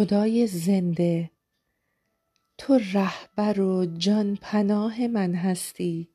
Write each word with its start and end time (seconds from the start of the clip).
خدای 0.00 0.46
زنده 0.46 1.30
تو 2.58 2.78
رهبر 2.92 3.60
و 3.60 3.86
جان 3.86 4.38
پناه 4.40 5.06
من 5.06 5.34
هستی. 5.34 6.08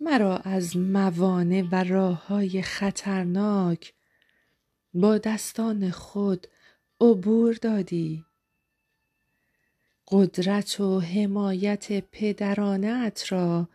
مرا 0.00 0.36
از 0.36 0.76
موانع 0.76 1.62
و 1.72 1.84
راه 1.84 2.26
های 2.26 2.62
خطرناک 2.62 3.94
با 4.94 5.18
دستان 5.18 5.90
خود 5.90 6.46
عبور 7.00 7.54
دادی. 7.54 8.24
قدرت 10.08 10.80
و 10.80 11.00
حمایت 11.00 12.00
پدرانه 12.00 12.88
ات 12.88 13.32
را 13.32 13.68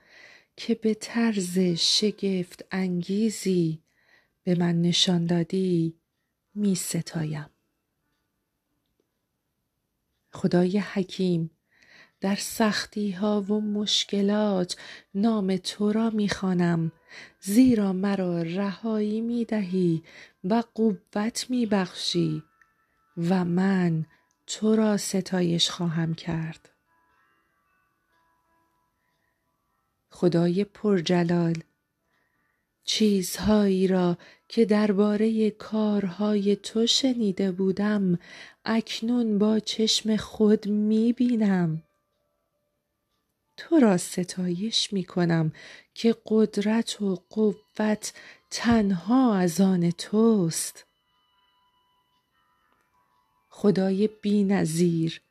که 0.55 0.75
به 0.75 0.93
طرز 0.93 1.59
شگفت 1.59 2.65
انگیزی 2.71 3.83
به 4.43 4.55
من 4.55 4.81
نشان 4.81 5.25
دادی 5.25 5.99
می 6.55 6.75
ستایم. 6.75 7.49
خدای 10.33 10.77
حکیم 10.77 11.51
در 12.21 12.35
سختی 12.35 13.11
ها 13.11 13.41
و 13.41 13.61
مشکلات 13.61 14.75
نام 15.15 15.57
تو 15.57 15.91
را 15.91 16.09
می 16.09 16.29
خوانم 16.29 16.91
زیرا 17.41 17.93
مرا 17.93 18.41
رهایی 18.41 19.21
می 19.21 19.45
دهی 19.45 20.03
و 20.43 20.63
قوت 20.75 21.49
می 21.49 21.65
بخشی 21.65 22.43
و 23.17 23.45
من 23.45 24.05
تو 24.47 24.75
را 24.75 24.97
ستایش 24.97 25.69
خواهم 25.69 26.13
کرد. 26.13 26.69
خدای 30.09 30.63
پرجلال 30.63 31.63
چیزهایی 32.91 33.87
را 33.87 34.17
که 34.47 34.65
درباره 34.65 35.49
کارهای 35.49 36.55
تو 36.55 36.87
شنیده 36.87 37.51
بودم 37.51 38.19
اکنون 38.65 39.37
با 39.37 39.59
چشم 39.59 40.15
خود 40.15 40.67
می 40.67 41.13
بینم 41.13 41.83
تو 43.57 43.79
را 43.79 43.97
ستایش 43.97 44.93
می 44.93 45.03
کنم 45.03 45.51
که 45.93 46.15
قدرت 46.25 47.01
و 47.01 47.23
قوت 47.29 48.13
تنها 48.51 49.35
از 49.35 49.61
آن 49.61 49.91
توست. 49.91 50.85
خدای 53.49 54.09
بینظیر 54.21 55.21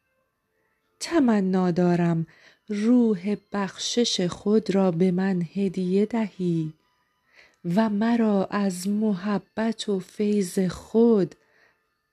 تمنا 1.01 1.71
دارم 1.71 2.27
روح 2.69 3.37
بخشش 3.53 4.21
خود 4.21 4.75
را 4.75 4.91
به 4.91 5.11
من 5.11 5.43
هدیه 5.55 6.07
دهی. 6.07 6.78
و 7.65 7.89
مرا 7.89 8.45
از 8.51 8.89
محبت 8.89 9.89
و 9.89 9.99
فیض 9.99 10.59
خود 10.59 11.35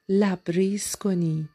لبریز 0.09 0.95
کنی. 0.95 1.49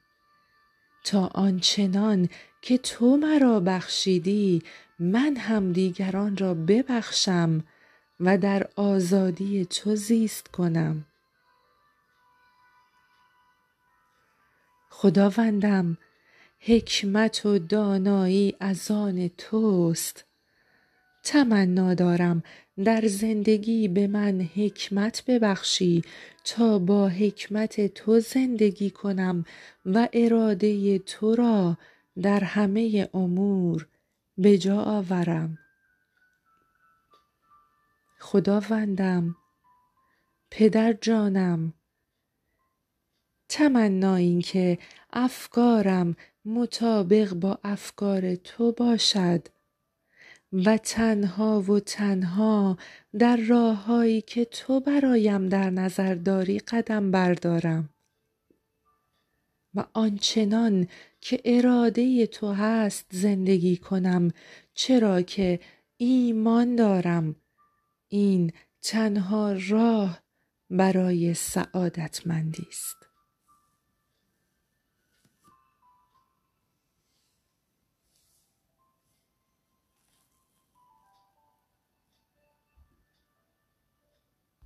تا 1.05 1.27
آنچنان 1.27 2.29
که 2.63 2.79
تو 2.79 3.17
مرا 3.17 3.61
بخشیدی 3.61 4.63
من 4.99 5.37
هم 5.37 5.73
دیگران 5.73 6.37
را 6.37 6.55
ببخشم 6.55 7.65
و 8.21 8.39
در 8.39 8.69
آزادی 8.77 9.65
تو 9.65 9.97
زیست 9.97 10.49
کنم. 10.49 11.07
خداوندم 14.91 15.99
حکمت 16.61 17.47
و 17.47 17.59
دانایی 17.59 18.57
از 18.61 18.91
آن 18.91 19.29
توست. 19.39 20.25
تمنا 21.23 21.95
دارم 21.95 22.43
در 22.85 23.07
زندگی 23.07 23.89
به 23.89 24.07
من 24.07 24.41
حکمت 24.41 25.25
ببخشی 25.27 26.05
تا 26.45 26.79
با 26.79 27.09
حکمت 27.09 27.95
تو 27.95 28.21
زندگی 28.21 28.91
کنم 28.91 29.45
و 29.87 30.09
اراده 30.13 30.99
تو 30.99 31.35
را 31.35 31.79
در 32.23 32.45
همه 32.45 33.09
امور 33.15 33.87
به 34.39 34.59
جا 34.59 34.81
آورم. 34.81 35.59
خداوندم 38.19 39.37
پدرجانم 40.51 41.73
تمنا 43.49 44.15
این 44.15 44.41
که 44.41 44.79
افکارم 45.13 46.17
مطابق 46.45 47.35
با 47.35 47.59
افکار 47.65 48.35
تو 48.35 48.73
باشد. 48.73 49.49
و 50.53 50.77
تنها 50.77 51.61
و 51.61 51.81
تنها 51.81 52.79
در 53.19 53.37
راههایی 53.37 54.21
که 54.21 54.45
تو 54.45 54.81
برایم 54.81 55.49
در 55.49 55.71
نظر 55.71 56.15
داری 56.15 56.59
قدم 56.59 57.11
بردارم. 57.11 57.89
و 59.75 59.85
آنچنان 59.93 60.89
که 61.21 61.41
اراده 61.45 62.27
تو 62.27 62.53
هست 62.53 63.07
زندگی 63.11 63.77
کنم 63.77 64.31
چرا 64.75 65.23
که 65.23 65.61
ایمان 65.97 66.77
دارم. 66.77 67.37
این 68.09 68.53
تنها 68.83 69.53
راه 69.69 70.23
برای 70.71 71.35
سعادتمندی 71.35 72.67
است. 72.69 73.10